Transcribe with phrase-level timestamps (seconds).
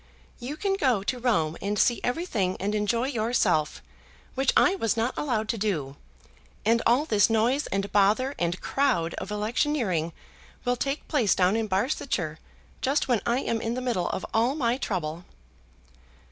[0.39, 3.83] "You can go to Rome and see everything and enjoy yourself,
[4.33, 5.95] which I was not allowed to do;
[6.65, 10.11] and all this noise and bother, and crowd of electioneering,
[10.65, 12.39] will take place down in Barsetshire
[12.81, 15.23] just when I am in the middle of all my trouble."